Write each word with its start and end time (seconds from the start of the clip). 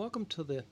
Welcome 0.00 0.24
to 0.30 0.44
the 0.44 0.64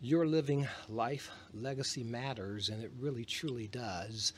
Your 0.00 0.26
Living 0.26 0.68
Life 0.88 1.28
Legacy 1.52 2.04
Matters, 2.04 2.68
and 2.68 2.84
it 2.84 2.92
really 3.00 3.24
truly 3.24 3.66
does. 3.66 4.32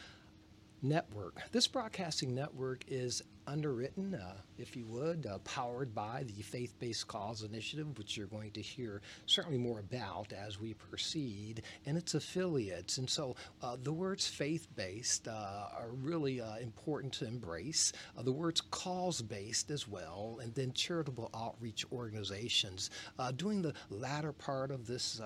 Network. 0.81 1.43
This 1.53 1.69
broadcasting 1.69 2.35
network 2.35 2.83
is 2.89 3.23
underwritten, 3.47 4.15
uh, 4.15 4.35
if 4.59 4.77
you 4.77 4.87
would, 4.87 5.27
uh, 5.27 5.39
powered 5.39 5.95
by 5.95 6.25
the 6.27 6.43
Faith 6.43 6.75
Based 6.79 7.07
Cause 7.09 7.43
Initiative, 7.43 7.99
which 7.99 8.17
you're 8.17 8.27
going 8.27 8.51
to 8.53 8.63
hear 8.63 9.01
certainly 9.27 9.59
more 9.59 9.81
about 9.81 10.33
as 10.33 10.61
we 10.61 10.75
proceed, 10.75 11.63
and 11.87 11.97
its 11.97 12.15
affiliates. 12.15 12.99
And 12.99 13.09
so 13.09 13.37
uh, 13.63 13.77
the 13.83 13.93
words 13.93 14.27
faith 14.27 14.69
based 14.77 15.29
uh, 15.29 15.69
are 15.77 15.91
really 15.91 16.41
uh, 16.41 16.57
important 16.57 17.13
to 17.15 17.27
embrace. 17.27 17.93
Uh, 18.17 18.23
the 18.23 18.33
words 18.33 18.61
cause 18.61 19.23
based 19.23 19.71
as 19.71 19.89
well, 19.89 20.39
and 20.43 20.55
then 20.55 20.73
charitable 20.73 21.31
outreach 21.35 21.85
organizations. 21.93 22.91
during 23.37 23.63
the 23.63 23.75
latter 23.91 24.33
part 24.33 24.71
of 24.71 24.87
this 24.87 25.21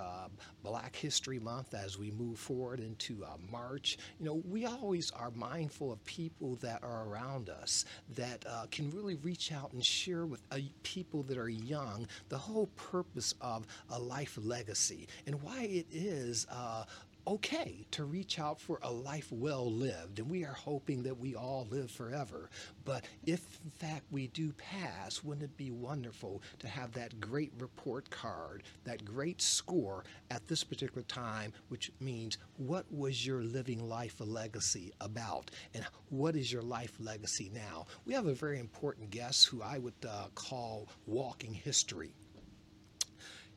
Black 0.63 0.97
History 0.97 1.39
Month, 1.39 1.75
as 1.75 1.99
we 1.99 2.11
move 2.11 2.39
forward 2.39 2.81
into 2.81 3.25
March, 3.51 3.99
you 4.19 4.27
know, 4.27 4.43
we 4.49 4.67
always 4.67 5.11
are 5.11 5.31
mindful 5.33 5.93
of 5.93 6.05
people 6.05 6.57
that 6.57 6.83
are 6.83 7.05
around 7.09 7.49
us 7.49 7.85
that 8.15 8.45
uh, 8.49 8.67
can 8.71 8.91
really 8.91 9.17
reach 9.17 9.53
out 9.53 9.73
and 9.73 9.85
share 9.85 10.27
with 10.27 10.41
uh, 10.51 10.59
people 10.83 11.23
that 11.25 11.39
are 11.39 11.49
young 11.49 12.07
the 12.29 12.39
whole 12.39 12.67
purpose 12.77 13.35
of 13.41 13.67
a 13.91 13.99
life 13.99 14.39
legacy 14.43 15.09
and 15.27 15.43
why 15.43 15.63
it 15.63 15.87
is 15.91 16.47
uh, 16.51 16.85
okay 17.27 17.87
to 17.91 18.05
reach 18.05 18.39
out 18.39 18.61
for 18.61 18.79
a 18.83 18.91
life 18.91 19.31
well 19.33 19.71
lived, 19.71 20.19
and 20.19 20.31
we 20.31 20.45
are 20.45 20.53
hoping 20.53 21.03
that 21.03 21.19
we 21.19 21.35
all 21.35 21.67
live 21.71 21.91
forever. 21.91 22.49
But 22.85 23.05
if 23.25 23.41
in 23.65 23.71
fact 23.71 24.05
we 24.11 24.29
do 24.29 24.53
pass, 24.53 25.25
wouldn't 25.25 25.45
it 25.45 25.57
be 25.57 25.71
wonderful 25.71 26.43
to 26.61 26.69
have 26.69 26.93
that 26.93 27.21
great 27.21 27.53
report 27.59 28.09
card, 28.11 28.63
that 28.85 29.05
great 29.05 29.43
score 29.43 30.05
at 30.31 30.47
this 30.47 30.63
particular 30.65 31.03
time, 31.03 31.53
which 31.69 31.91
means 32.01 32.39
what 32.57 32.87
was 32.93 33.27
your 33.27 33.43
living 33.43 33.89
life 33.89 34.21
a 34.21 34.25
legacy 34.25 34.93
about, 35.01 35.51
and 35.75 35.85
what 36.11 36.37
is 36.37 36.53
your 36.53 36.63
life 36.63 36.93
legacy 37.01 37.51
now? 37.53 37.87
We 38.05 38.15
have 38.15 38.27
a 38.27 38.35
very 38.35 38.59
important 38.61 39.11
guest 39.11 39.47
who 39.47 39.63
I 39.63 39.79
would 39.79 39.95
uh, 40.09 40.27
call 40.35 40.89
walking 41.07 41.55
history. 41.55 42.15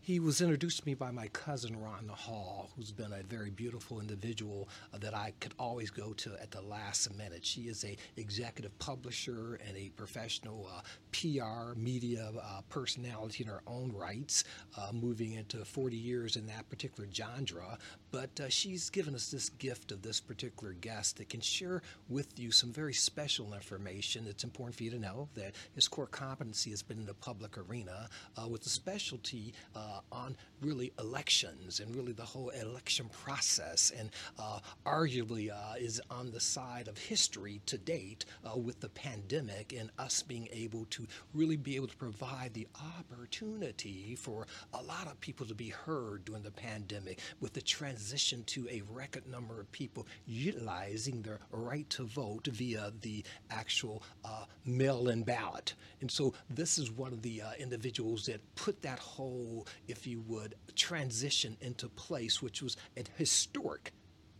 He 0.01 0.19
was 0.19 0.41
introduced 0.41 0.79
to 0.79 0.85
me 0.87 0.93
by 0.95 1.11
my 1.11 1.27
cousin 1.27 1.75
Rhonda 1.75 2.15
Hall, 2.15 2.71
who's 2.75 2.91
been 2.91 3.11
a 3.11 3.21
very 3.21 3.51
beautiful 3.51 3.99
individual 3.99 4.69
uh, 4.93 4.97
that 4.97 5.13
I 5.13 5.33
could 5.39 5.53
always 5.59 5.91
go 5.91 6.13
to 6.13 6.31
at 6.41 6.51
the 6.51 6.61
last 6.61 7.13
minute. 7.15 7.45
She 7.45 7.63
is 7.63 7.83
a 7.83 7.95
executive 8.15 8.77
publisher 8.79 9.59
and 9.67 9.77
a 9.77 9.89
professional 9.89 10.67
uh, 10.73 10.81
PR 11.11 11.77
media 11.77 12.31
uh, 12.41 12.61
personality 12.69 13.43
in 13.43 13.49
her 13.49 13.61
own 13.67 13.91
rights, 13.91 14.45
uh, 14.77 14.89
moving 14.93 15.33
into 15.33 15.63
40 15.63 15.97
years 15.97 16.37
in 16.37 16.47
that 16.47 16.67
particular 16.69 17.07
genre. 17.13 17.77
But 18.11 18.39
uh, 18.39 18.49
she's 18.49 18.89
given 18.89 19.13
us 19.13 19.29
this 19.29 19.49
gift 19.49 19.91
of 19.91 20.01
this 20.01 20.19
particular 20.19 20.73
guest 20.73 21.17
that 21.17 21.29
can 21.29 21.41
share 21.41 21.81
with 22.07 22.39
you 22.39 22.51
some 22.51 22.71
very 22.71 22.93
special 22.93 23.53
information. 23.53 24.25
It's 24.27 24.43
important 24.43 24.75
for 24.75 24.83
you 24.83 24.91
to 24.91 24.99
know 24.99 25.29
that 25.35 25.53
his 25.75 25.87
core 25.87 26.07
competency 26.07 26.71
has 26.71 26.81
been 26.81 26.99
in 26.99 27.05
the 27.05 27.13
public 27.13 27.57
arena 27.57 28.09
uh, 28.35 28.47
with 28.47 28.65
a 28.65 28.69
specialty 28.69 29.53
uh, 29.75 29.99
on 30.11 30.35
really 30.61 30.91
elections 30.99 31.79
and 31.79 31.95
really 31.95 32.11
the 32.11 32.23
whole 32.23 32.49
election 32.49 33.09
process, 33.23 33.91
and 33.97 34.09
uh, 34.39 34.59
arguably 34.85 35.51
uh, 35.51 35.75
is 35.77 36.01
on 36.09 36.31
the 36.31 36.39
side 36.39 36.87
of 36.87 36.97
history 36.97 37.61
to 37.65 37.77
date 37.77 38.25
uh, 38.45 38.57
with 38.57 38.79
the 38.79 38.89
pandemic 38.89 39.73
and 39.77 39.91
us 39.99 40.21
being 40.23 40.47
able 40.51 40.85
to 40.89 41.05
really 41.33 41.57
be 41.57 41.75
able 41.75 41.87
to 41.87 41.95
provide 41.95 42.53
the 42.53 42.67
opportunity 42.97 44.15
for 44.15 44.47
a 44.73 44.81
lot 44.83 45.07
of 45.07 45.19
people 45.21 45.45
to 45.45 45.55
be 45.55 45.69
heard 45.69 46.25
during 46.25 46.43
the 46.43 46.51
pandemic 46.51 47.19
with 47.39 47.53
the 47.53 47.61
transition 47.99 48.43
to 48.45 48.65
a 48.69 48.81
record 48.89 49.27
number 49.27 49.59
of 49.59 49.69
people 49.73 50.07
utilizing 50.25 51.21
their 51.21 51.39
right 51.51 51.89
to 51.89 52.03
vote 52.05 52.47
via 52.47 52.93
the 53.01 53.23
actual 53.51 54.01
uh, 54.23 54.45
mail-in 54.65 55.21
ballot. 55.21 55.73
And 55.99 56.09
so 56.09 56.33
this 56.49 56.77
is 56.77 56.89
one 56.91 57.11
of 57.11 57.21
the 57.21 57.41
uh, 57.41 57.51
individuals 57.59 58.25
that 58.27 58.39
put 58.55 58.81
that 58.83 58.99
whole 58.99 59.67
if 59.89 60.07
you 60.07 60.21
would, 60.27 60.55
transition 60.75 61.57
into 61.59 61.89
place, 61.89 62.41
which 62.41 62.61
was 62.61 62.77
a 62.95 63.03
historic 63.17 63.91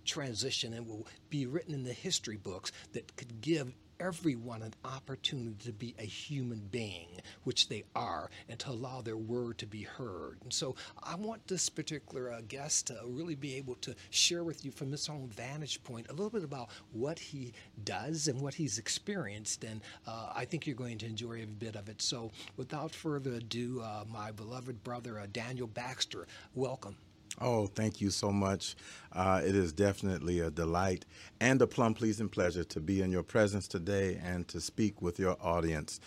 transition 0.05 0.73
and 0.73 0.87
will 0.87 1.05
be 1.29 1.45
written 1.45 1.73
in 1.73 1.83
the 1.83 1.93
history 1.93 2.37
books 2.37 2.71
that 2.93 3.13
could 3.17 3.41
give 3.41 3.73
everyone 3.99 4.61
an 4.61 4.73
opportunity 4.85 5.65
to 5.65 5.73
be 5.73 5.95
a 5.99 6.03
human 6.03 6.59
being, 6.71 7.07
which 7.43 7.67
they 7.67 7.83
are, 7.95 8.29
and 8.47 8.57
to 8.59 8.69
allow 8.69 9.01
their 9.01 9.17
word 9.17 9.57
to 9.57 9.65
be 9.65 9.83
heard. 9.83 10.37
And 10.43 10.53
so 10.53 10.75
I 11.03 11.15
want 11.15 11.47
this 11.47 11.69
particular 11.69 12.31
uh, 12.31 12.41
guest 12.47 12.87
to 12.87 12.99
really 13.05 13.35
be 13.35 13.55
able 13.55 13.75
to 13.75 13.95
share 14.09 14.43
with 14.43 14.63
you 14.63 14.71
from 14.71 14.91
his 14.91 15.09
own 15.09 15.27
vantage 15.27 15.83
point 15.83 16.07
a 16.09 16.13
little 16.13 16.29
bit 16.29 16.43
about 16.43 16.69
what 16.93 17.19
he 17.19 17.53
does 17.83 18.27
and 18.27 18.39
what 18.41 18.53
he's 18.53 18.77
experienced. 18.77 19.63
And 19.63 19.81
uh, 20.07 20.31
I 20.35 20.45
think 20.45 20.65
you're 20.65 20.75
going 20.75 20.97
to 20.99 21.05
enjoy 21.05 21.33
every 21.33 21.45
bit 21.45 21.75
of 21.75 21.89
it. 21.89 22.01
So 22.01 22.31
without 22.57 22.91
further 22.91 23.33
ado, 23.33 23.81
uh, 23.81 24.05
my 24.11 24.31
beloved 24.31 24.83
brother, 24.83 25.19
uh, 25.19 25.27
Daniel 25.31 25.67
Baxter, 25.67 26.27
welcome. 26.53 26.95
Oh, 27.41 27.67
thank 27.67 28.01
you 28.01 28.09
so 28.09 28.31
much. 28.31 28.75
Uh, 29.13 29.41
it 29.43 29.55
is 29.55 29.71
definitely 29.71 30.39
a 30.39 30.51
delight 30.51 31.05
and 31.39 31.61
a 31.61 31.67
plum 31.67 31.93
pleasing 31.93 32.29
pleasure 32.29 32.63
to 32.65 32.79
be 32.79 33.01
in 33.01 33.11
your 33.11 33.23
presence 33.23 33.67
today 33.67 34.19
and 34.23 34.47
to 34.49 34.59
speak 34.59 35.01
with 35.01 35.19
your 35.19 35.37
audience. 35.41 35.99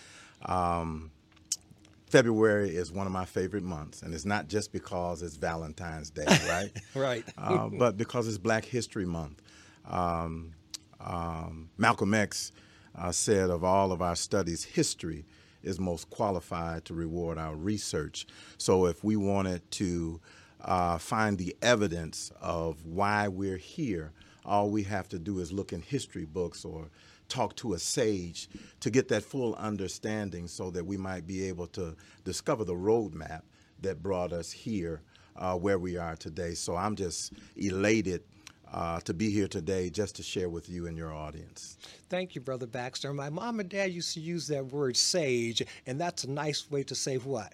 Um, 0.45 1.11
February 2.07 2.75
is 2.75 2.91
one 2.91 3.07
of 3.07 3.13
my 3.13 3.25
favorite 3.25 3.63
months, 3.63 4.03
and 4.03 4.13
it's 4.13 4.25
not 4.25 4.47
just 4.47 4.71
because 4.71 5.23
it's 5.23 5.35
Valentine's 5.35 6.11
Day, 6.11 6.27
right? 6.47 6.71
right. 6.93 7.23
uh, 7.37 7.67
but 7.67 7.97
because 7.97 8.27
it's 8.27 8.37
Black 8.37 8.65
History 8.65 9.05
Month. 9.05 9.41
Um, 9.89 10.53
um, 10.99 11.69
Malcolm 11.77 12.13
X 12.13 12.51
uh, 12.95 13.11
said 13.11 13.49
of 13.49 13.63
all 13.63 13.91
of 13.91 14.01
our 14.01 14.15
studies, 14.15 14.63
history 14.63 15.25
is 15.63 15.79
most 15.79 16.09
qualified 16.09 16.85
to 16.85 16.93
reward 16.93 17.37
our 17.37 17.55
research. 17.55 18.27
So 18.57 18.85
if 18.85 19.03
we 19.03 19.15
wanted 19.15 19.69
to 19.71 20.21
uh, 20.63 20.97
find 20.97 21.37
the 21.37 21.55
evidence 21.61 22.31
of 22.41 22.85
why 22.85 23.27
we're 23.27 23.57
here. 23.57 24.11
All 24.45 24.69
we 24.69 24.83
have 24.83 25.07
to 25.09 25.19
do 25.19 25.39
is 25.39 25.51
look 25.51 25.73
in 25.73 25.81
history 25.81 26.25
books 26.25 26.65
or 26.65 26.89
talk 27.29 27.55
to 27.57 27.73
a 27.73 27.79
sage 27.79 28.49
to 28.79 28.89
get 28.89 29.07
that 29.07 29.23
full 29.23 29.55
understanding 29.55 30.47
so 30.47 30.69
that 30.71 30.85
we 30.85 30.97
might 30.97 31.25
be 31.25 31.47
able 31.47 31.67
to 31.67 31.95
discover 32.23 32.63
the 32.63 32.75
roadmap 32.75 33.41
that 33.81 34.03
brought 34.03 34.31
us 34.31 34.51
here 34.51 35.01
uh, 35.35 35.55
where 35.55 35.79
we 35.79 35.97
are 35.97 36.15
today. 36.15 36.53
So 36.53 36.75
I'm 36.75 36.95
just 36.95 37.33
elated 37.55 38.21
uh, 38.71 38.99
to 39.01 39.13
be 39.13 39.29
here 39.29 39.47
today 39.47 39.89
just 39.89 40.15
to 40.15 40.23
share 40.23 40.49
with 40.49 40.67
you 40.69 40.87
and 40.87 40.97
your 40.97 41.13
audience. 41.13 41.77
Thank 42.09 42.35
you, 42.35 42.41
Brother 42.41 42.65
Baxter. 42.65 43.13
My 43.13 43.29
mom 43.29 43.59
and 43.59 43.69
dad 43.69 43.91
used 43.91 44.13
to 44.15 44.19
use 44.19 44.47
that 44.47 44.65
word 44.65 44.97
sage, 44.97 45.61
and 45.85 46.01
that's 46.01 46.23
a 46.23 46.31
nice 46.31 46.69
way 46.71 46.83
to 46.83 46.95
say 46.95 47.17
what? 47.17 47.53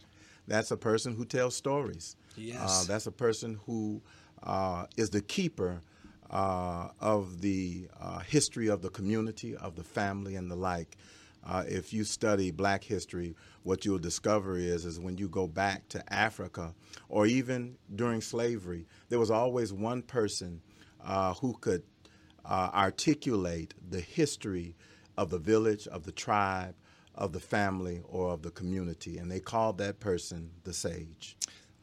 That's 0.50 0.72
a 0.72 0.78
person 0.78 1.16
who 1.16 1.26
tells 1.26 1.56
stories. 1.56 2.16
Yes. 2.36 2.60
Uh, 2.60 2.84
that's 2.88 3.06
a 3.06 3.12
person 3.12 3.60
who 3.68 4.02
uh, 4.42 4.88
is 4.98 5.12
the 5.12 5.22
keeper 5.22 5.82
uh, 6.32 6.90
of 7.00 7.40
the 7.42 7.88
uh, 8.02 8.20
history 8.20 8.68
of 8.68 8.82
the 8.82 8.90
community, 8.90 9.56
of 9.56 9.76
the 9.76 9.84
family, 9.84 10.36
and 10.36 10.50
the 10.50 10.56
like. 10.56 10.98
Uh, 11.46 11.64
if 11.68 11.94
you 11.94 12.04
study 12.04 12.50
black 12.50 12.84
history, 12.84 13.36
what 13.64 13.86
you'll 13.86 14.00
discover 14.00 14.58
is, 14.58 14.86
is 14.86 15.00
when 15.00 15.18
you 15.18 15.30
go 15.30 15.48
back 15.48 15.88
to 15.90 16.14
Africa 16.14 16.74
or 17.08 17.28
even 17.28 17.78
during 17.96 18.20
slavery, 18.20 18.88
there 19.08 19.20
was 19.20 19.32
always 19.32 19.72
one 19.72 20.02
person 20.02 20.62
uh, 21.06 21.34
who 21.36 21.54
could 21.62 21.84
articulate 22.46 23.76
the 23.92 24.02
history 24.02 24.76
of 25.16 25.30
the 25.30 25.38
village, 25.38 25.88
of 25.88 26.04
the 26.04 26.12
tribe, 26.12 26.74
of 27.20 27.34
the 27.34 27.40
family, 27.40 28.02
or 28.08 28.32
of 28.32 28.42
the 28.42 28.50
community. 28.50 29.20
And 29.20 29.30
they 29.30 29.42
called 29.42 29.78
that 29.78 30.00
person 30.00 30.50
the 30.64 30.74
sage. 30.74 31.38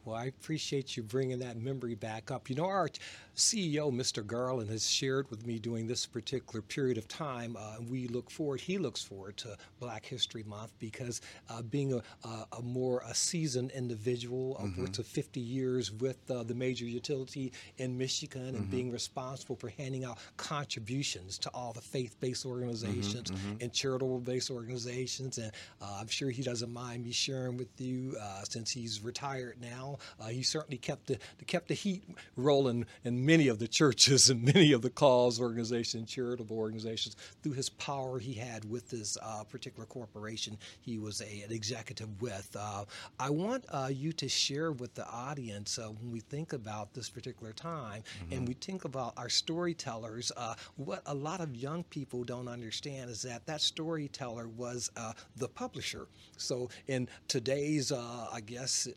Well, 0.06 0.14
I 0.14 0.26
appreciate 0.26 0.96
you 0.96 1.02
bringing 1.02 1.40
that 1.40 1.56
memory 1.56 1.96
back 1.96 2.30
up. 2.30 2.48
You 2.48 2.54
know, 2.54 2.66
our 2.66 2.88
CEO, 3.36 3.92
Mr. 3.92 4.24
Garland, 4.24 4.70
has 4.70 4.88
shared 4.88 5.28
with 5.30 5.44
me 5.44 5.58
during 5.58 5.88
this 5.88 6.06
particular 6.06 6.62
period 6.62 6.96
of 6.96 7.08
time. 7.08 7.56
Uh, 7.58 7.76
we 7.90 8.06
look 8.06 8.30
forward, 8.30 8.60
he 8.60 8.78
looks 8.78 9.02
forward 9.02 9.36
to 9.38 9.56
Black 9.80 10.06
History 10.06 10.44
Month 10.44 10.72
because 10.78 11.20
uh, 11.50 11.60
being 11.62 11.92
a, 11.92 12.02
a, 12.24 12.46
a, 12.58 12.62
more 12.62 13.02
a 13.04 13.14
seasoned 13.14 13.72
individual, 13.72 14.54
mm-hmm. 14.54 14.80
upwards 14.80 15.00
of 15.00 15.06
50 15.06 15.40
years 15.40 15.90
with 15.90 16.18
uh, 16.30 16.44
the 16.44 16.54
major 16.54 16.84
utility 16.84 17.52
in 17.78 17.98
Michigan 17.98 18.46
and 18.48 18.58
mm-hmm. 18.58 18.70
being 18.70 18.92
responsible 18.92 19.56
for 19.56 19.70
handing 19.70 20.04
out 20.04 20.18
contributions 20.36 21.36
to 21.38 21.50
all 21.50 21.72
the 21.72 21.80
faith 21.80 22.16
based 22.20 22.46
organizations 22.46 23.30
mm-hmm, 23.30 23.48
mm-hmm. 23.48 23.62
and 23.62 23.72
charitable 23.72 24.20
based 24.20 24.50
organizations. 24.50 25.38
And 25.38 25.50
uh, 25.82 25.98
I'm 26.00 26.08
sure 26.08 26.30
he 26.30 26.42
doesn't 26.42 26.72
mind 26.72 27.04
me 27.04 27.10
sharing 27.10 27.56
with 27.56 27.80
you, 27.80 28.16
uh, 28.20 28.44
since 28.44 28.70
he's 28.70 29.02
retired 29.02 29.56
now, 29.60 29.95
Uh, 30.20 30.26
he 30.26 30.43
certainly 30.43 30.78
kept 30.78 31.06
the 31.06 31.19
kept 31.46 31.69
the 31.69 31.75
heat 31.75 32.02
rolling 32.37 32.87
in 33.04 33.25
many 33.25 33.48
of 33.48 33.58
the 33.58 33.69
churches 33.69 34.31
and 34.31 34.43
many 34.54 34.72
of 34.72 34.82
the 34.82 34.90
cause 34.90 35.40
organizations, 35.40 36.10
charitable 36.10 36.58
organizations, 36.58 37.16
through 37.43 37.52
his 37.52 37.69
power 37.69 38.19
he 38.19 38.34
had 38.34 38.69
with 38.69 38.90
this 38.90 39.16
uh, 39.22 39.44
particular 39.44 39.87
corporation 39.87 40.56
he 40.81 40.98
was 40.98 41.20
a, 41.20 41.43
an 41.43 41.52
executive 41.52 42.20
with. 42.20 42.54
Uh, 42.58 42.84
I 43.19 43.31
want 43.31 43.64
uh, 43.70 43.88
you 43.93 44.12
to 44.14 44.28
share 44.28 44.72
with 44.72 44.94
the 44.94 45.06
audience 45.08 45.78
uh, 45.78 45.88
when 45.88 46.10
we 46.10 46.20
think 46.20 46.52
about 46.52 46.94
this 46.94 47.08
particular 47.08 47.52
time 47.52 48.02
mm-hmm. 48.02 48.32
and 48.32 48.49
we 48.49 48.54
think 48.54 48.84
about 48.84 49.14
our 49.16 49.28
storytellers. 49.28 50.32
what 50.76 51.02
a 51.06 51.14
lot 51.14 51.40
of 51.40 51.54
young 51.54 51.84
people 51.84 52.25
don't 52.25 52.49
understand 52.49 53.10
is 53.10 53.22
that 53.22 53.46
that 53.46 53.60
storyteller 53.60 54.49
was 54.49 54.90
the 55.37 55.49
publisher. 55.49 56.06
So 56.37 56.69
in 56.87 57.08
today's, 57.28 57.92
I 57.92 58.40
guess, 58.44 58.88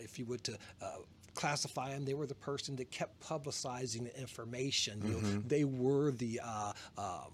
if 0.00 0.18
you 0.18 0.26
would 0.26 0.37
to 0.44 0.58
classify 1.34 1.90
them. 1.90 2.04
They 2.04 2.14
were 2.14 2.26
the 2.26 2.34
person 2.34 2.76
that 2.76 2.90
kept 2.90 3.20
publicizing 3.20 4.04
the 4.04 4.20
information. 4.20 4.98
Mm-hmm. 4.98 5.08
You 5.08 5.20
know, 5.34 5.42
they 5.46 5.64
were 5.64 6.10
the 6.10 6.40
uh, 6.44 6.72
um, 6.98 7.32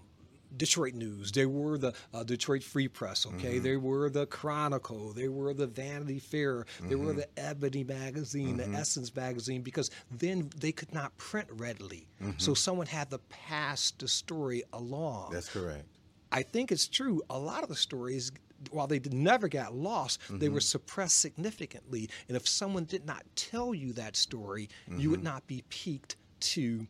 Detroit 0.56 0.94
News. 0.94 1.32
They 1.32 1.46
were 1.46 1.78
the 1.78 1.94
uh, 2.12 2.22
Detroit 2.22 2.62
Free 2.62 2.86
Press. 2.86 3.26
Okay, 3.26 3.54
mm-hmm. 3.54 3.64
they 3.64 3.76
were 3.76 4.10
the 4.10 4.26
Chronicle. 4.26 5.12
They 5.12 5.28
were 5.28 5.54
the 5.54 5.66
Vanity 5.66 6.18
Fair. 6.18 6.64
Mm-hmm. 6.64 6.88
They 6.90 6.94
were 6.96 7.12
mm-hmm. 7.12 7.20
the 7.20 7.28
Ebony 7.38 7.84
magazine, 7.84 8.58
mm-hmm. 8.58 8.72
the 8.72 8.78
Essence 8.78 9.14
magazine, 9.14 9.62
because 9.62 9.90
then 10.10 10.50
they 10.56 10.70
could 10.70 10.92
not 10.92 11.16
print 11.16 11.48
readily. 11.50 12.06
So 12.20 12.26
mm-hmm. 12.26 12.54
someone 12.54 12.86
had 12.86 13.10
to 13.10 13.18
pass 13.18 13.90
the 13.98 14.06
story 14.06 14.64
along. 14.72 15.32
That's 15.32 15.48
correct. 15.48 15.86
I 16.30 16.42
think 16.42 16.72
it's 16.72 16.88
true. 16.88 17.22
A 17.30 17.38
lot 17.38 17.62
of 17.62 17.68
the 17.68 17.76
stories 17.76 18.32
while 18.70 18.86
they 18.86 19.00
never 19.10 19.48
got 19.48 19.74
lost, 19.74 20.20
mm-hmm. 20.22 20.38
they 20.38 20.48
were 20.48 20.58
mm-hmm. 20.58 20.62
suppressed 20.62 21.20
significantly. 21.20 22.08
And 22.28 22.36
if 22.36 22.48
someone 22.48 22.84
did 22.84 23.06
not 23.06 23.24
tell 23.36 23.74
you 23.74 23.92
that 23.94 24.16
story, 24.16 24.68
mm-hmm. 24.88 25.00
you 25.00 25.10
would 25.10 25.20
mm-hmm. 25.20 25.28
not 25.28 25.46
be 25.46 25.64
piqued 25.68 26.16
to 26.40 26.86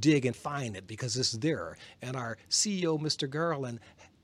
dig 0.00 0.26
and 0.26 0.34
find 0.34 0.76
it 0.76 0.86
because 0.86 1.16
it's 1.16 1.32
there. 1.32 1.76
And 2.02 2.16
our 2.16 2.38
CEO, 2.50 3.00
Mr. 3.00 3.28
Garland, 3.28 3.80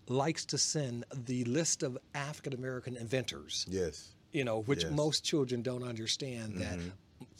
likes 0.08 0.44
to 0.46 0.58
send 0.58 1.04
the 1.26 1.44
list 1.44 1.82
of 1.82 1.96
African 2.14 2.54
American 2.54 2.96
inventors. 2.96 3.66
Yes. 3.68 4.10
You 4.32 4.44
know, 4.44 4.62
which 4.62 4.82
yes. 4.82 4.92
most 4.92 5.24
children 5.24 5.62
don't 5.62 5.84
understand 5.84 6.56
that 6.56 6.78
mm-hmm 6.78 6.88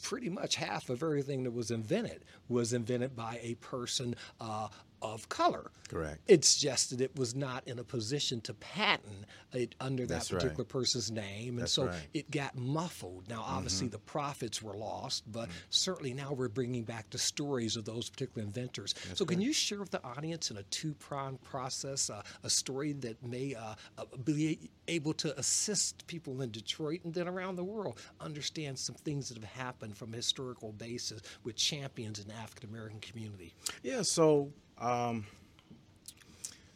pretty 0.01 0.29
much 0.29 0.55
half 0.55 0.89
of 0.89 1.03
everything 1.03 1.43
that 1.43 1.51
was 1.51 1.71
invented 1.71 2.25
was 2.49 2.73
invented 2.73 3.15
by 3.15 3.39
a 3.41 3.55
person 3.55 4.15
uh, 4.39 4.67
of 5.03 5.27
color. 5.29 5.69
Correct. 5.89 6.21
It's 6.27 6.55
just 6.55 6.89
that 6.91 7.01
it 7.01 7.15
was 7.19 7.35
not 7.35 7.67
in 7.67 7.77
a 7.77 7.83
position 7.83 8.41
to 8.41 8.53
patent 8.55 9.25
it 9.51 9.75
under 9.79 10.03
that 10.07 10.13
That's 10.13 10.29
particular 10.29 10.63
right. 10.63 10.67
person's 10.67 11.11
name, 11.11 11.55
and 11.55 11.63
That's 11.63 11.73
so 11.73 11.87
right. 11.87 12.07
it 12.13 12.31
got 12.31 12.57
muffled. 12.57 13.29
Now, 13.29 13.43
obviously, 13.45 13.87
mm-hmm. 13.87 13.91
the 13.91 13.99
profits 13.99 14.61
were 14.61 14.75
lost, 14.75 15.29
but 15.31 15.49
mm-hmm. 15.49 15.57
certainly 15.69 16.13
now 16.13 16.33
we're 16.33 16.47
bringing 16.47 16.83
back 16.83 17.09
the 17.09 17.17
stories 17.17 17.75
of 17.75 17.85
those 17.85 18.09
particular 18.09 18.43
inventors. 18.43 18.95
That's 19.05 19.19
so, 19.19 19.25
can 19.25 19.41
you 19.41 19.53
share 19.53 19.79
with 19.79 19.91
the 19.91 20.03
audience 20.03 20.49
in 20.49 20.57
a 20.57 20.63
two-pronged 20.63 21.41
process 21.43 22.09
uh, 22.09 22.23
a 22.43 22.49
story 22.49 22.93
that 22.93 23.21
may 23.23 23.53
uh, 23.53 23.75
uh, 23.97 24.05
be 24.23 24.71
able 24.87 25.13
to 25.13 25.37
assist 25.37 26.07
people 26.07 26.41
in 26.41 26.49
Detroit 26.49 27.01
and 27.03 27.13
then 27.13 27.27
around 27.27 27.55
the 27.55 27.63
world 27.63 27.99
understand 28.19 28.77
some 28.79 28.95
things 28.95 29.29
that 29.29 29.37
have 29.37 29.49
happened 29.51 29.97
from 29.97 30.13
a 30.13 30.15
historical 30.15 30.71
basis 30.71 31.21
with 31.43 31.55
champions 31.55 32.19
in 32.19 32.27
the 32.27 32.33
African 32.33 32.69
American 32.69 32.99
community? 32.99 33.53
Yeah. 33.83 34.01
So 34.01 34.51
um, 34.79 35.25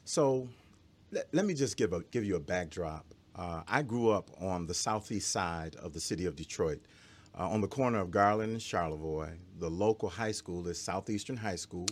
so 0.05 0.47
let, 1.11 1.27
let, 1.33 1.45
me 1.45 1.53
just 1.53 1.77
give 1.77 1.93
a 1.93 2.01
give 2.11 2.23
you 2.23 2.35
a 2.35 2.39
backdrop. 2.39 3.05
Uh, 3.35 3.61
I 3.67 3.83
grew 3.83 4.09
up 4.09 4.29
on 4.41 4.65
the 4.65 4.73
southeast 4.73 5.31
side 5.31 5.75
of 5.75 5.93
the 5.93 5.99
city 5.99 6.25
of 6.25 6.35
Detroit, 6.35 6.81
uh, 7.37 7.47
on 7.47 7.61
the 7.61 7.67
corner 7.67 7.99
of 7.99 8.09
Garland 8.11 8.51
and 8.53 8.61
Charlevoix. 8.61 9.33
The 9.59 9.69
local 9.69 10.09
high 10.09 10.31
school 10.31 10.67
is 10.67 10.79
Southeastern 10.79 11.37
High 11.37 11.55
School, 11.55 11.87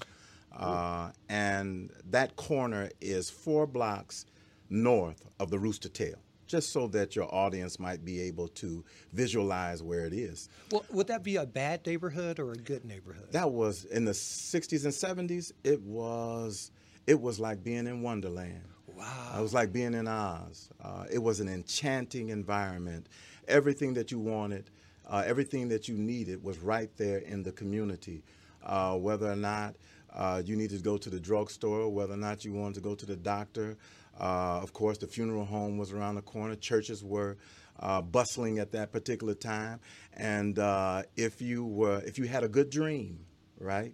uh, 0.57 1.12
and 1.30 1.92
that 2.10 2.36
corner 2.36 2.90
is 3.02 3.30
four 3.30 3.68
blocks 3.68 4.25
north 4.69 5.28
of 5.40 5.50
the 5.52 5.60
Rooster 5.60 5.90
Tail 5.90 6.18
just 6.47 6.71
so 6.71 6.88
that 6.88 7.15
your 7.15 7.33
audience 7.33 7.80
might 7.80 8.03
be 8.06 8.21
able 8.21 8.47
to 8.50 8.83
visualize 9.13 9.81
where 9.81 10.06
it 10.06 10.13
is. 10.13 10.50
Well, 10.71 10.86
would 10.92 11.07
that 11.07 11.24
be 11.24 11.38
a 11.38 11.45
bad 11.45 11.86
neighborhood 11.86 12.39
or 12.39 12.51
a 12.51 12.56
good 12.56 12.86
neighborhood? 12.86 13.31
That 13.31 13.51
was 13.51 13.86
in 13.86 14.06
the 14.06 14.12
60s 14.12 14.83
and 14.83 15.30
70s. 15.30 15.51
It 15.63 15.81
was 15.81 16.71
it 17.07 17.21
was 17.21 17.39
like 17.39 17.63
being 17.63 17.88
in 17.88 18.01
Wonderland. 18.01 18.63
Wow. 18.95 19.36
It 19.38 19.42
was 19.42 19.53
like 19.53 19.71
being 19.71 19.94
in 19.94 20.07
Oz. 20.07 20.69
Uh, 20.83 21.06
it 21.12 21.19
was 21.19 21.39
an 21.39 21.47
enchanting 21.47 22.30
environment. 22.30 23.07
Everything 23.47 23.94
that 23.94 24.12
you 24.12 24.19
wanted, 24.19 24.71
uh, 25.07 25.24
everything 25.25 25.68
that 25.69 25.88
you 25.88 25.95
needed 25.95 26.44
was 26.44 26.57
right 26.59 26.89
there 26.97 27.19
in 27.19 27.44
the 27.44 27.51
community. 27.51 28.24
Uh, 28.63 28.95
whether 28.95 29.31
or 29.31 29.36
not 29.36 29.75
uh, 30.16 30.42
you 30.46 30.56
needed 30.56 30.78
to 30.78 30.84
go 30.84 30.98
to 30.98 31.10
the 31.10 31.20
drugstore, 31.20 31.90
whether 31.90 32.14
or 32.14 32.18
not 32.18 32.46
you 32.46 32.54
wanted 32.54 32.76
to 32.76 32.82
go 32.82 32.96
to 32.96 33.06
the 33.06 33.16
doctor, 33.16 33.78
uh, 34.20 34.60
of 34.62 34.74
course, 34.74 34.98
the 34.98 35.08
funeral 35.08 35.46
home 35.46 35.78
was 35.78 35.92
around 35.92 36.16
the 36.16 36.22
corner. 36.22 36.56
Churches 36.56 37.04
were 37.04 37.38
uh, 37.80 38.02
bustling 38.02 38.60
at 38.60 38.72
that 38.72 38.92
particular 38.92 39.34
time, 39.34 39.80
and 40.14 40.58
uh, 40.58 41.04
if 41.18 41.42
you 41.42 41.66
were, 41.66 42.02
if 42.06 42.18
you 42.18 42.26
had 42.26 42.44
a 42.44 42.48
good 42.48 42.70
dream, 42.70 43.20
right, 43.60 43.94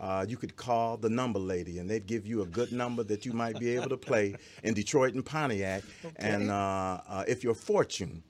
uh, 0.00 0.26
you 0.28 0.36
could 0.36 0.56
call 0.56 0.96
the 0.96 1.08
number 1.08 1.38
lady, 1.38 1.78
and 1.78 1.88
they'd 1.88 2.06
give 2.06 2.26
you 2.26 2.42
a 2.42 2.46
good 2.46 2.72
number 2.72 3.04
that 3.04 3.24
you 3.24 3.32
might 3.32 3.58
be 3.60 3.76
able 3.76 3.88
to 3.88 3.96
play 3.96 4.34
in 4.64 4.74
Detroit 4.82 5.14
and 5.14 5.24
Pontiac. 5.24 5.84
Okay. 6.04 6.14
And 6.18 6.50
uh, 6.50 7.00
uh, 7.08 7.24
if 7.28 7.44
your 7.44 7.54
fortune 7.54 8.24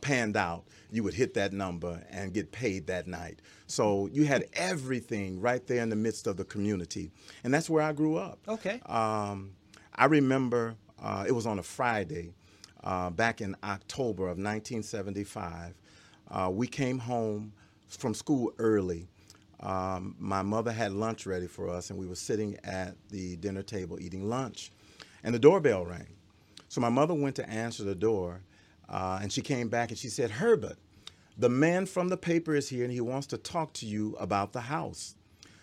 panned 0.00 0.36
out, 0.36 0.64
you 0.90 1.02
would 1.02 1.14
hit 1.14 1.34
that 1.34 1.52
number 1.52 2.02
and 2.10 2.32
get 2.32 2.52
paid 2.52 2.86
that 2.86 3.06
night. 3.06 3.40
So 3.66 4.08
you 4.12 4.24
had 4.24 4.46
everything 4.54 5.40
right 5.40 5.66
there 5.66 5.82
in 5.82 5.90
the 5.90 5.96
midst 5.96 6.26
of 6.26 6.36
the 6.36 6.44
community, 6.44 7.10
and 7.44 7.52
that's 7.52 7.68
where 7.68 7.82
I 7.82 7.92
grew 7.92 8.16
up. 8.16 8.38
Okay. 8.48 8.80
Um, 8.86 9.52
I 9.94 10.06
remember 10.06 10.76
uh, 11.02 11.24
it 11.26 11.32
was 11.32 11.46
on 11.46 11.58
a 11.58 11.62
Friday 11.62 12.32
uh, 12.84 13.10
back 13.10 13.40
in 13.40 13.56
October 13.62 14.24
of 14.24 14.38
1975. 14.38 15.74
Uh, 16.30 16.50
we 16.52 16.66
came 16.66 16.98
home 16.98 17.52
from 17.88 18.14
school 18.14 18.52
early. 18.58 19.08
Um, 19.60 20.14
my 20.18 20.42
mother 20.42 20.70
had 20.70 20.92
lunch 20.92 21.26
ready 21.26 21.46
for 21.46 21.68
us, 21.68 21.90
and 21.90 21.98
we 21.98 22.06
were 22.06 22.14
sitting 22.14 22.56
at 22.64 22.94
the 23.10 23.36
dinner 23.36 23.62
table 23.62 23.98
eating 24.00 24.28
lunch. 24.28 24.70
And 25.24 25.34
the 25.34 25.38
doorbell 25.38 25.84
rang. 25.84 26.06
So 26.68 26.80
my 26.80 26.90
mother 26.90 27.14
went 27.14 27.34
to 27.36 27.48
answer 27.50 27.82
the 27.82 27.94
door, 27.94 28.40
uh, 28.88 29.18
and 29.20 29.32
she 29.32 29.42
came 29.42 29.68
back 29.68 29.90
and 29.90 29.98
she 29.98 30.08
said, 30.08 30.30
Herbert, 30.30 30.78
the 31.36 31.48
man 31.48 31.86
from 31.86 32.08
the 32.08 32.16
paper 32.16 32.54
is 32.54 32.68
here, 32.68 32.84
and 32.84 32.92
he 32.92 33.00
wants 33.00 33.26
to 33.28 33.38
talk 33.38 33.72
to 33.74 33.86
you 33.86 34.16
about 34.18 34.52
the 34.52 34.62
house. 34.62 35.14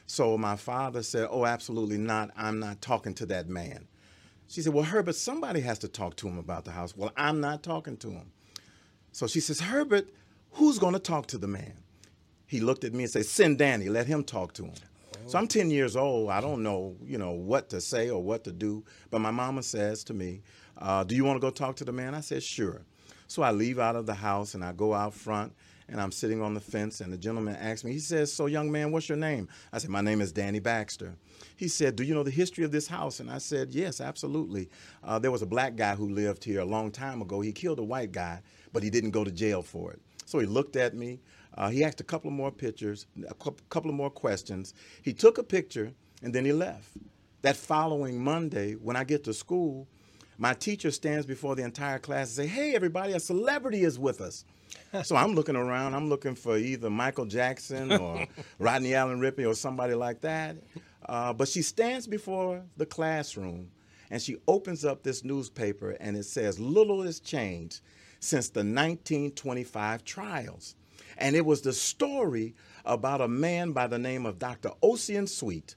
So 0.08 0.38
my 0.38 0.55
father 0.55 1.03
said, 1.03 1.27
Oh, 1.32 1.46
absolutely 1.46 1.98
not. 1.98 2.32
I'm 2.38 2.60
not 2.60 2.82
talking 2.82 3.13
to 3.15 3.25
that 3.27 3.50
man. 3.50 3.88
She 4.48 4.62
said, 4.62 4.74
Well, 4.74 4.84
Herbert, 4.84 5.15
somebody 5.15 5.62
has 5.62 5.79
to 5.79 5.88
talk 5.88 6.15
to 6.17 6.27
him 6.27 6.38
about 6.38 6.65
the 6.65 6.72
house. 6.72 6.96
Well, 6.96 7.12
I'm 7.17 7.41
not 7.41 7.63
talking 7.63 7.98
to 7.98 8.12
him. 8.12 8.32
So 9.12 9.27
she 9.27 9.39
says, 9.39 9.60
Herbert, 9.60 10.08
who's 10.51 10.79
going 10.79 10.94
to 10.94 11.00
talk 11.00 11.27
to 11.27 11.38
the 11.38 11.48
man? 11.48 11.74
He 12.46 12.60
looked 12.60 12.84
at 12.84 12.94
me 12.94 13.03
and 13.03 13.12
said, 13.12 13.25
Send 13.25 13.58
Danny, 13.58 13.89
let 13.89 14.08
him 14.08 14.24
talk 14.24 14.53
to 14.53 14.65
him. 14.65 14.74
Oh. 14.75 15.20
So 15.27 15.39
I'm 15.39 15.48
10 15.48 15.72
years 15.72 15.96
old. 15.96 16.29
I 16.29 16.41
don't 16.41 16.62
know, 16.62 16.96
you 17.03 17.17
know, 17.17 17.32
what 17.32 17.70
to 17.70 17.82
say 17.82 18.10
or 18.10 18.22
what 18.22 18.44
to 18.44 18.51
do. 18.51 18.84
But 19.10 19.20
my 19.20 19.32
mama 19.32 19.63
says 19.63 20.03
to 20.05 20.13
me, 20.13 20.41
uh, 20.77 21.03
Do 21.03 21.15
you 21.15 21.25
want 21.25 21.38
to 21.38 21.41
go 21.41 21.50
talk 21.50 21.75
to 21.77 21.86
the 21.86 21.91
man? 21.91 22.13
I 22.13 22.22
said, 22.22 22.44
Sure. 22.44 22.82
So 23.27 23.41
I 23.41 23.51
leave 23.51 23.79
out 23.79 23.96
of 23.96 24.05
the 24.05 24.13
house 24.13 24.53
and 24.53 24.63
I 24.63 24.72
go 24.72 24.94
out 24.94 25.13
front 25.13 25.53
and 25.88 26.01
I'm 26.01 26.12
sitting 26.12 26.41
on 26.41 26.53
the 26.53 26.60
fence, 26.60 27.01
and 27.01 27.13
the 27.13 27.17
gentleman 27.17 27.55
asks 27.55 27.84
me, 27.84 27.91
he 27.91 28.00
says, 28.00 28.34
So, 28.34 28.48
young 28.48 28.72
man, 28.72 28.91
what's 28.91 29.08
your 29.08 29.17
name? 29.17 29.48
I 29.72 29.77
said, 29.77 29.91
My 29.91 30.01
name 30.01 30.20
is 30.20 30.32
Danny 30.32 30.60
Baxter. 30.60 31.15
He 31.58 31.67
said, 31.67 31.96
Do 31.96 32.03
you 32.03 32.15
know 32.15 32.24
the 32.24 32.32
history 32.32 32.63
of 32.63 32.72
this 32.72 32.88
house? 32.88 33.20
And 33.20 33.29
I 33.29 33.38
said, 33.38 33.74
Yes, 33.74 34.01
absolutely. 34.01 34.70
Uh, 35.03 35.20
there 35.20 35.32
was 35.32 35.41
a 35.41 35.48
black 35.48 35.75
guy 35.75 35.96
who 35.96 36.10
lived 36.10 36.44
here 36.44 36.62
a 36.62 36.65
long 36.65 36.91
time 36.91 37.22
ago. 37.22 37.41
He 37.41 37.51
killed 37.51 37.79
a 37.79 37.84
white 37.84 38.12
guy, 38.12 38.41
but 38.74 38.82
he 38.82 38.89
didn't 38.89 39.12
go 39.12 39.24
to 39.24 39.32
jail 39.32 39.62
for 39.62 39.91
it. 39.91 40.01
So 40.25 40.39
he 40.39 40.48
looked 40.48 40.75
at 40.75 40.96
me. 40.96 41.20
Uh, 41.53 41.70
he 41.70 41.84
asked 41.84 42.01
a 42.01 42.03
couple 42.03 42.29
of 42.29 42.36
more 42.36 42.51
pictures, 42.51 43.05
a 43.29 43.34
couple 43.70 43.89
of 43.89 43.96
more 43.96 44.10
questions. 44.10 44.74
He 45.03 45.13
took 45.13 45.38
a 45.38 45.44
picture, 45.44 45.94
and 46.24 46.34
then 46.34 46.46
he 46.46 46.51
left. 46.51 46.89
That 47.44 47.55
following 47.55 48.22
Monday, 48.22 48.74
when 48.74 48.96
I 48.96 49.03
get 49.03 49.24
to 49.25 49.34
school, 49.34 49.88
my 50.38 50.54
teacher 50.54 50.92
stands 50.92 51.25
before 51.25 51.56
the 51.56 51.63
entire 51.63 52.00
class 52.00 52.27
and 52.27 52.48
say, 52.48 52.48
"Hey, 52.48 52.75
everybody, 52.75 53.13
a 53.13 53.20
celebrity 53.20 53.84
is 53.84 53.98
with 53.98 54.22
us." 54.22 54.46
so 55.04 55.15
I'm 55.15 55.36
looking 55.36 55.56
around. 55.56 55.94
I'm 55.94 56.10
looking 56.10 56.36
for 56.36 56.58
either 56.58 56.89
Michael 56.89 57.25
Jackson 57.25 57.92
or 57.94 58.25
Rodney 58.60 58.94
Allen 58.94 59.20
Rippy 59.20 59.48
or 59.48 59.54
somebody 59.54 59.94
like 59.94 60.22
that. 60.22 60.58
Uh, 61.08 61.34
but 61.34 61.48
she 61.48 61.62
stands 61.62 62.08
before 62.08 62.63
the 62.77 62.86
classroom 62.86 63.70
and 64.10 64.22
she 64.22 64.38
opens 64.48 64.86
up 64.86 65.04
this 65.04 65.24
newspaper 65.24 65.92
and 66.00 66.18
it 66.18 66.24
says, 66.24 66.60
Little 66.60 67.04
has 67.04 67.20
changed 67.20 67.82
since 68.20 68.50
the 68.50 68.60
1925 68.60 70.04
trials. 70.04 70.75
And 71.18 71.36
it 71.36 71.46
was 71.46 71.62
the 71.62 71.74
story 71.74 72.56
about 72.84 73.22
a 73.22 73.27
man 73.27 73.72
by 73.72 73.88
the 73.88 74.00
name 74.00 74.25
of 74.25 74.39
Dr. 74.39 74.72
Ossian 74.84 75.30
Sweet, 75.30 75.75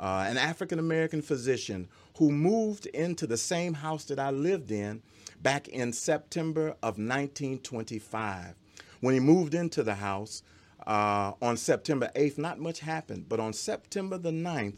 uh, 0.00 0.24
an 0.26 0.38
African 0.38 0.78
American 0.78 1.20
physician 1.20 1.86
who 2.16 2.32
moved 2.32 2.86
into 2.86 3.26
the 3.26 3.36
same 3.36 3.74
house 3.74 4.04
that 4.06 4.18
I 4.18 4.30
lived 4.30 4.70
in 4.70 5.02
back 5.42 5.68
in 5.68 5.92
September 5.92 6.70
of 6.82 6.98
1925. 6.98 8.54
When 9.00 9.14
he 9.14 9.20
moved 9.20 9.54
into 9.54 9.82
the 9.82 9.94
house 9.94 10.42
uh, 10.86 11.32
on 11.42 11.56
September 11.58 12.10
8th, 12.16 12.38
not 12.38 12.58
much 12.58 12.80
happened, 12.80 13.28
but 13.28 13.40
on 13.40 13.52
September 13.52 14.16
the 14.16 14.30
9th, 14.30 14.76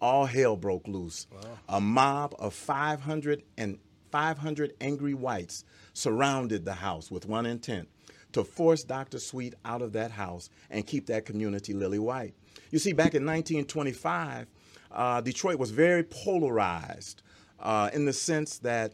all 0.00 0.26
hell 0.26 0.56
broke 0.56 0.88
loose. 0.88 1.26
A 1.68 1.80
mob 1.80 2.34
of 2.38 2.54
500 2.54 3.42
and 3.58 3.78
500 4.10 4.74
angry 4.80 5.14
whites 5.14 5.64
surrounded 5.92 6.64
the 6.64 6.74
house 6.74 7.10
with 7.10 7.26
one 7.26 7.46
intent 7.46 7.88
to 8.32 8.44
force 8.44 8.82
Dr. 8.82 9.18
Sweet 9.18 9.54
out 9.64 9.82
of 9.82 9.92
that 9.92 10.10
house 10.10 10.50
and 10.70 10.86
keep 10.86 11.06
that 11.06 11.24
community 11.24 11.72
lily 11.72 11.98
white. 11.98 12.34
You 12.70 12.78
see, 12.78 12.92
back 12.92 13.14
in 13.14 13.24
1925, 13.26 14.46
uh, 14.92 15.20
Detroit 15.20 15.58
was 15.58 15.70
very 15.70 16.02
polarized 16.02 17.22
uh, 17.60 17.90
in 17.92 18.04
the 18.04 18.12
sense 18.12 18.58
that 18.58 18.92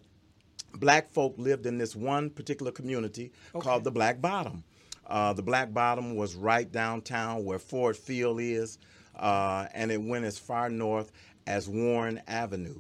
black 0.75 1.11
folk 1.11 1.35
lived 1.39 1.67
in 1.67 1.79
this 1.79 1.97
one 1.97 2.31
particular 2.31 2.71
community 2.71 3.33
called 3.59 3.85
the 3.85 3.91
Black 3.91 4.21
Bottom. 4.21 4.65
Uh, 5.07 5.33
the 5.33 5.43
Black 5.43 5.73
Bottom 5.73 6.17
was 6.17 6.35
right 6.35 6.71
downtown 6.71 7.45
where 7.45 7.59
Ford 7.59 7.97
Field 7.97 8.41
is, 8.41 8.79
uh, 9.17 9.67
and 9.73 9.91
it 9.91 10.01
went 10.01 10.25
as 10.25 10.39
far 10.39 10.69
north 10.69 11.13
as 11.47 11.69
Warren 11.69 12.21
Avenue 12.29 12.77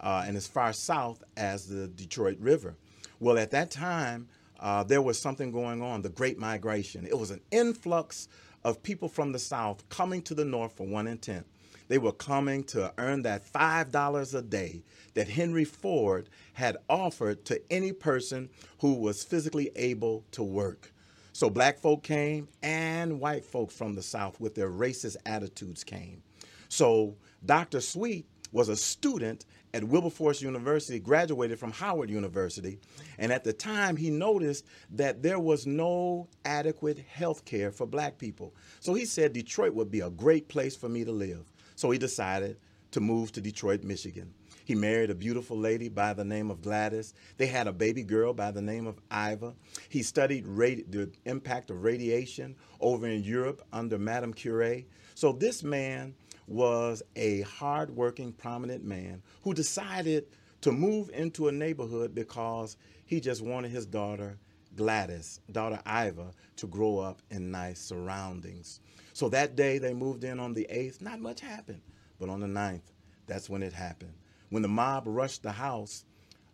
uh, 0.00 0.24
and 0.26 0.36
as 0.36 0.46
far 0.46 0.72
south 0.72 1.22
as 1.36 1.68
the 1.68 1.86
Detroit 1.86 2.38
River. 2.40 2.74
Well, 3.20 3.38
at 3.38 3.52
that 3.52 3.70
time, 3.70 4.28
uh, 4.60 4.82
there 4.82 5.02
was 5.02 5.20
something 5.20 5.52
going 5.52 5.82
on, 5.82 6.02
the 6.02 6.08
Great 6.08 6.38
Migration. 6.38 7.06
It 7.06 7.18
was 7.18 7.30
an 7.30 7.40
influx 7.52 8.28
of 8.64 8.82
people 8.82 9.08
from 9.08 9.30
the 9.32 9.38
South 9.38 9.88
coming 9.88 10.20
to 10.22 10.34
the 10.34 10.44
North 10.44 10.76
for 10.76 10.86
one 10.86 11.06
intent. 11.06 11.46
They 11.88 11.98
were 11.98 12.12
coming 12.12 12.64
to 12.64 12.92
earn 12.98 13.22
that 13.22 13.50
$5 13.50 14.34
a 14.34 14.42
day 14.42 14.82
that 15.14 15.28
Henry 15.28 15.64
Ford 15.64 16.28
had 16.52 16.76
offered 16.88 17.44
to 17.46 17.60
any 17.72 17.92
person 17.92 18.50
who 18.80 18.94
was 18.94 19.24
physically 19.24 19.70
able 19.74 20.24
to 20.32 20.42
work. 20.42 20.92
So 21.32 21.48
black 21.48 21.78
folk 21.78 22.02
came 22.02 22.48
and 22.62 23.20
white 23.20 23.44
folk 23.44 23.70
from 23.70 23.94
the 23.94 24.02
South 24.02 24.40
with 24.40 24.54
their 24.54 24.70
racist 24.70 25.16
attitudes 25.24 25.84
came. 25.84 26.22
So 26.68 27.16
Dr. 27.44 27.80
Sweet 27.80 28.26
was 28.52 28.68
a 28.68 28.76
student 28.76 29.44
at 29.74 29.84
Wilberforce 29.84 30.40
University, 30.40 30.98
graduated 30.98 31.58
from 31.58 31.72
Howard 31.72 32.10
University, 32.10 32.78
and 33.18 33.30
at 33.30 33.44
the 33.44 33.52
time 33.52 33.96
he 33.96 34.10
noticed 34.10 34.64
that 34.90 35.22
there 35.22 35.38
was 35.38 35.66
no 35.66 36.28
adequate 36.44 36.98
health 36.98 37.44
care 37.44 37.70
for 37.70 37.86
black 37.86 38.18
people. 38.18 38.54
So 38.80 38.94
he 38.94 39.04
said 39.04 39.32
Detroit 39.32 39.74
would 39.74 39.90
be 39.90 40.00
a 40.00 40.10
great 40.10 40.48
place 40.48 40.74
for 40.74 40.88
me 40.88 41.04
to 41.04 41.12
live. 41.12 41.52
So 41.78 41.92
he 41.92 41.98
decided 41.98 42.56
to 42.90 43.00
move 43.00 43.30
to 43.30 43.40
Detroit, 43.40 43.84
Michigan. 43.84 44.34
He 44.64 44.74
married 44.74 45.10
a 45.10 45.14
beautiful 45.14 45.56
lady 45.56 45.88
by 45.88 46.12
the 46.12 46.24
name 46.24 46.50
of 46.50 46.60
Gladys. 46.60 47.14
They 47.36 47.46
had 47.46 47.68
a 47.68 47.72
baby 47.72 48.02
girl 48.02 48.32
by 48.32 48.50
the 48.50 48.60
name 48.60 48.88
of 48.88 48.98
Iva. 49.12 49.54
He 49.88 50.02
studied 50.02 50.44
the 50.44 51.12
impact 51.24 51.70
of 51.70 51.84
radiation 51.84 52.56
over 52.80 53.06
in 53.06 53.22
Europe 53.22 53.62
under 53.72 53.96
Madame 53.96 54.34
Curie. 54.34 54.88
So 55.14 55.30
this 55.30 55.62
man 55.62 56.16
was 56.48 57.00
a 57.14 57.42
hardworking, 57.42 58.32
prominent 58.32 58.82
man 58.82 59.22
who 59.44 59.54
decided 59.54 60.26
to 60.62 60.72
move 60.72 61.10
into 61.14 61.46
a 61.46 61.52
neighborhood 61.52 62.12
because 62.12 62.76
he 63.06 63.20
just 63.20 63.40
wanted 63.40 63.70
his 63.70 63.86
daughter, 63.86 64.36
Gladys, 64.78 65.40
daughter 65.50 65.80
Iva, 65.86 66.30
to 66.56 66.66
grow 66.68 67.00
up 67.00 67.20
in 67.30 67.50
nice 67.50 67.80
surroundings. 67.80 68.80
So 69.12 69.28
that 69.30 69.56
day 69.56 69.78
they 69.78 69.92
moved 69.92 70.22
in 70.22 70.38
on 70.38 70.54
the 70.54 70.66
8th. 70.70 71.02
Not 71.02 71.20
much 71.20 71.40
happened, 71.40 71.82
but 72.20 72.28
on 72.28 72.38
the 72.38 72.46
9th, 72.46 72.92
that's 73.26 73.50
when 73.50 73.62
it 73.62 73.72
happened. 73.72 74.14
When 74.50 74.62
the 74.62 74.68
mob 74.68 75.02
rushed 75.06 75.42
the 75.42 75.50
house, 75.50 76.04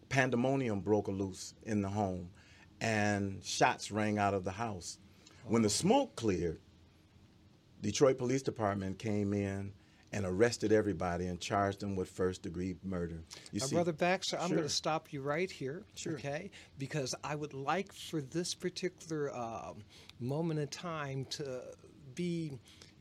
pandemonium 0.09 0.81
broke 0.81 1.09
loose 1.09 1.55
in 1.65 1.83
the 1.83 1.91
home 1.91 2.31
and 2.81 3.45
shots 3.45 3.93
rang 3.93 4.19
out 4.19 4.33
of 4.33 4.45
the 4.45 4.53
house. 4.53 4.99
When 5.45 5.61
the 5.61 5.71
smoke 5.71 6.17
cleared, 6.17 6.61
Detroit 7.83 8.17
Police 8.17 8.43
Department 8.43 8.99
came 8.99 9.35
in 9.35 9.75
and 10.15 10.25
arrested 10.25 10.71
everybody 10.71 11.27
and 11.27 11.41
charged 11.41 11.81
them 11.81 11.97
with 11.97 12.09
first 12.09 12.41
degree 12.43 12.77
murder. 12.85 13.21
You 13.51 13.61
Uh, 13.61 13.67
see, 13.67 13.75
Brother 13.75 13.93
Baxter, 13.93 14.39
I'm 14.39 14.49
Sure. 14.49 14.59
going 14.59 14.69
to 14.69 14.73
stop 14.75 15.13
you 15.13 15.21
right 15.23 15.51
here, 15.51 15.85
Sure. 15.97 16.13
okay? 16.15 16.53
Because 16.79 17.17
I 17.25 17.35
would 17.35 17.53
like 17.53 17.93
for 17.93 18.21
this 18.21 18.55
particular 18.55 19.35
um, 19.35 19.83
moment 20.21 20.61
in 20.61 20.69
time 20.69 21.25
to 21.31 21.65
be, 22.15 22.53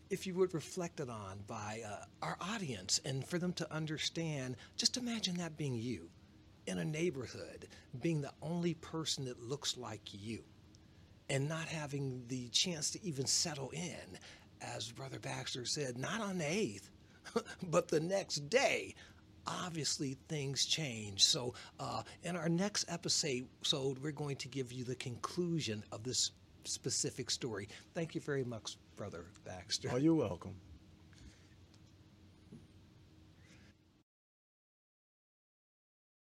if 0.10 0.26
you 0.26 0.34
would, 0.34 0.56
reflected 0.56 1.08
on 1.08 1.44
by 1.46 1.84
uh, 1.86 2.06
our 2.24 2.36
audience 2.42 3.00
and 3.06 3.24
for 3.28 3.38
them 3.38 3.54
to 3.54 3.72
understand. 3.72 4.58
Just 4.76 4.98
imagine 4.98 5.38
that 5.38 5.56
being 5.56 5.76
you 5.76 6.10
in 6.66 6.80
a 6.80 6.86
neighborhood, 6.86 7.68
being 8.02 8.22
the 8.22 8.34
only 8.42 8.74
person 8.74 9.26
that 9.26 9.40
looks 9.40 9.78
like 9.78 10.02
you 10.14 10.44
and 11.30 11.48
not 11.48 11.68
having 11.68 12.26
the 12.28 12.50
chance 12.50 12.90
to 12.90 13.04
even 13.06 13.28
settle 13.28 13.70
in, 13.70 14.18
as 14.62 14.92
Brother 14.92 15.20
Baxter 15.20 15.64
said, 15.66 15.96
not 15.98 16.20
on 16.22 16.40
the 16.40 16.44
8th, 16.46 16.90
but 17.64 17.88
the 17.88 18.00
next 18.00 18.50
day. 18.50 18.96
Obviously, 19.46 20.16
things 20.30 20.66
change. 20.66 21.26
So, 21.26 21.54
uh, 21.78 22.04
in 22.24 22.38
our 22.38 22.48
next 22.48 22.86
episode, 22.88 23.46
so 23.62 23.94
we're 24.02 24.14
going 24.14 24.38
to 24.38 24.48
give 24.48 24.72
you 24.72 24.86
the 24.86 24.96
conclusion 24.96 25.84
of 25.92 26.02
this 26.04 26.32
specific 26.64 27.30
story. 27.30 27.68
Thank 27.94 28.16
you 28.16 28.22
very 28.22 28.46
much, 28.46 28.78
Brother 28.96 29.26
Baxter. 29.44 29.90
oh, 29.92 29.98
you're 29.98 30.16
welcome. 30.16 30.56